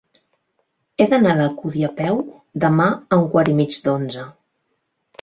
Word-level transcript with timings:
He 1.03 1.07
d'anar 1.11 1.33
a 1.35 1.35
l'Alcúdia 1.41 1.91
a 1.91 1.95
peu 2.01 2.19
demà 2.67 2.91
a 2.97 3.23
un 3.23 3.31
quart 3.37 3.55
i 3.55 3.59
mig 3.63 3.81
d'onze. 3.89 4.29